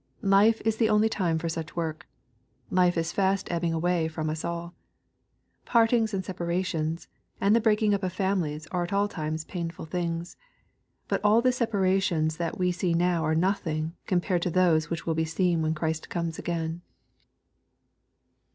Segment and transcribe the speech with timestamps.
[0.23, 2.07] Life is the only time for sucli work.
[2.71, 4.73] Life is fast ehbing away from us all.
[5.63, 7.07] Partings, and separations,
[7.39, 10.37] and the breaking up of families are at all times painful things.
[11.07, 15.13] But all the separations that we see now are nothing compared to those which will
[15.13, 16.81] Ni seen when Christ comes again.